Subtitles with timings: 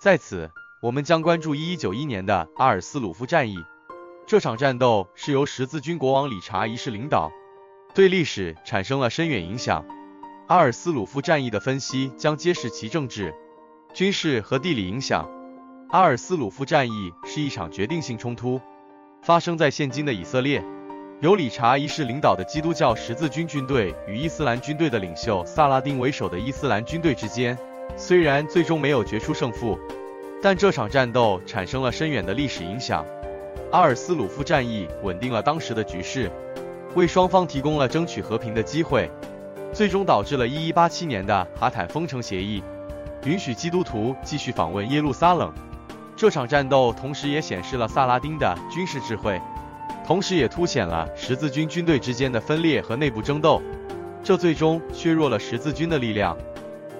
[0.00, 0.50] 在此，
[0.80, 3.56] 我们将关注一一九一年的阿尔斯鲁夫战役。
[4.26, 7.30] 这场战斗是由十字军国王理查一世领导，
[7.94, 9.84] 对历史产生了深远影响。
[10.48, 13.34] 阿尔斯鲁夫战役的分析将揭示其政治、
[13.92, 15.28] 军事和地理影响。
[15.90, 18.58] 阿尔斯鲁夫战役是一场决定性冲突，
[19.20, 20.64] 发生在现今的以色列。
[21.20, 27.58] 由理查一世领导的基督教十字军军队与伊斯兰军队的领袖萨拉丁为首的伊斯兰军队之间，
[27.96, 29.78] 虽然最终没有决出胜负，
[30.42, 33.04] 但这场战斗产生了深远的历史影响。
[33.72, 36.30] 阿尔斯鲁夫战役稳定了当时的局势，
[36.94, 39.10] 为双方提供了争取和平的机会，
[39.72, 42.62] 最终导致了一一八七年的哈坦封城协议，
[43.24, 45.52] 允许基督徒继续访问耶路撒冷。
[46.16, 49.40] 这场战斗同时也显示了萨拉丁的军事智慧。
[50.06, 53.62] 同时也凸显了十字军军队之间的分裂和内部争斗，
[54.24, 56.36] 这最终削弱了十字军的力量。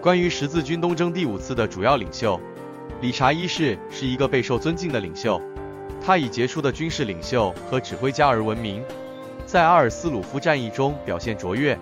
[0.00, 2.40] 关于十字军东征第五次的主要领袖，
[3.02, 5.38] 理查一世是一个备受尊敬的领袖，
[6.00, 8.82] 他以杰出的军事领袖和指挥家而闻名，
[9.44, 11.78] 在阿尔斯鲁夫战役中表现卓越。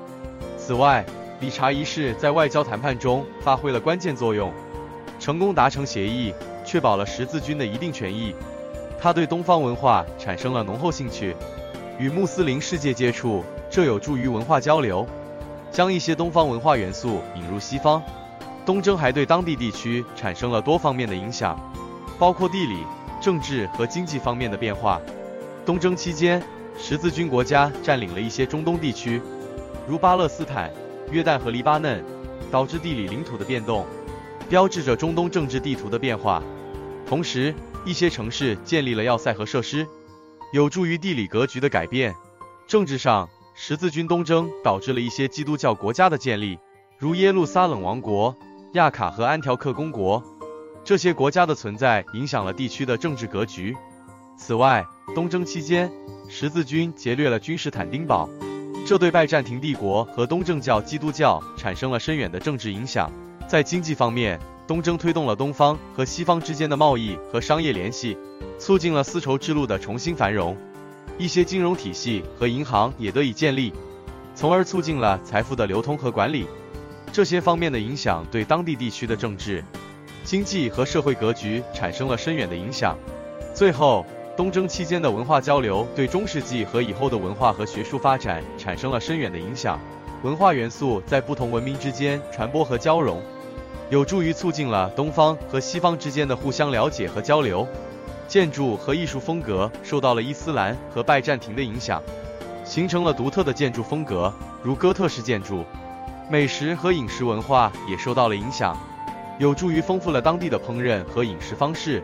[0.57, 1.07] 此外，
[1.39, 4.53] 理查一世在外交谈判中发挥了关键作用，
[5.21, 8.35] 成功达成协议，确保了十字军的一定权益。
[9.01, 11.37] 他对东方文化产生了浓厚兴趣，
[12.01, 15.07] 与穆斯林世界接触，这有助于文化交流，
[15.71, 18.03] 将一些东方文化元素引入西方。
[18.67, 21.59] 东征还对当地地区产生了多方面的影响，
[22.19, 22.85] 包括地理、
[23.21, 25.01] 政治和经济方面的变化。
[25.65, 26.43] 东征期间，
[26.77, 29.23] 十字军国家占领了一些中东地区，
[29.87, 30.71] 如巴勒斯坦、
[31.11, 32.05] 约旦和黎巴嫩，
[32.51, 33.87] 导致地理领土的变动，
[34.49, 36.43] 标志着中东政治地图的变化。
[37.07, 37.55] 同时，
[37.87, 39.87] 一些城市建立了要塞和设施，
[40.53, 42.15] 有助于地理格局的改变。
[42.67, 43.29] 政治上，
[43.61, 46.57] 十字军东征导致了一些基督教国家的建立，
[46.97, 48.33] 如耶路撒冷王国、
[48.75, 50.23] 亚卡和安条克公国。
[50.85, 53.77] 这些国家的存在影响了地区的政治格局。
[54.37, 55.91] 此外，东征期间，
[56.29, 58.29] 十字军劫掠了君士坦丁堡，
[58.87, 63.11] 这对拜占庭帝国和东正教基督教产生了深远的政治影响。
[63.49, 68.17] 在经济方面，东征推动了东方和西方之间的贸易和商业联系，
[68.57, 70.57] 促进了丝绸之路的重新繁荣，
[71.19, 73.73] 一些金融体系和银行也得以建立，
[74.37, 76.47] 从而促进了财富的流通和管理。
[77.13, 79.65] 这些方面的影响对当地地区的政治、
[80.23, 82.97] 经济和社会格局产生了深远的影响。
[83.53, 84.07] 最后，
[84.37, 89.81] 东征期间的文化交流对中世纪和以后的文化和学术发展产生了深远的影响。
[90.23, 93.21] 文化元素在不同文明之间传播和交融。
[93.91, 97.67] 有助于促进了东方和西方之间的互相了解和交流。
[98.29, 102.03] 建筑和艺术风格受到了伊斯兰和拜占庭的影响，
[102.63, 105.65] 形成了独特的建筑风格，如哥特式建筑。
[106.31, 108.77] 美食和饮食文化也受到了影响，
[109.39, 112.03] 有助于丰富了当地的烹饪和饮食方式。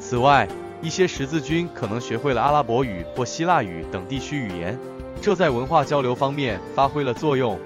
[0.00, 0.48] 此外，
[0.82, 4.76] 一些十字军可能学会了阿拉伯语或希腊语等地区语言，
[5.22, 7.56] 这在文化交流方面发挥了作用。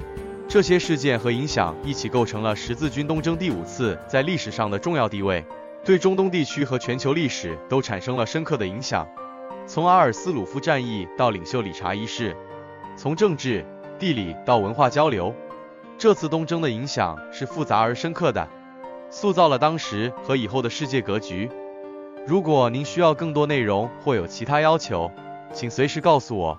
[0.47, 5.43] 这些事件和影响一起构成了十字军东征第五次在历史上的重要地位，
[5.85, 9.07] 对中东地区和全球历史都产生了深刻的影响。
[9.67, 12.35] 从阿尔斯鲁夫战役到领袖理查一世，
[12.97, 13.65] 从政治、
[13.99, 15.35] 地理到文化交流，
[15.99, 18.49] 这次东征的影响是复杂而深刻的，
[19.11, 21.51] 塑造了当时和以后的世界格局。
[22.27, 25.11] 如果您需要更多内容或有其他要求，
[25.53, 26.59] 请随时告诉我。